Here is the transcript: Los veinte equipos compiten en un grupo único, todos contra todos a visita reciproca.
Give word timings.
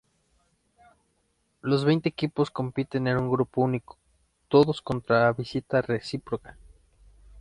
Los 1.61 1.85
veinte 1.85 2.09
equipos 2.09 2.49
compiten 2.49 3.05
en 3.07 3.17
un 3.17 3.29
grupo 3.29 3.61
único, 3.61 3.99
todos 4.47 4.81
contra 4.81 5.25
todos 5.25 5.27
a 5.27 5.39
visita 5.39 5.81
reciproca. 5.83 6.57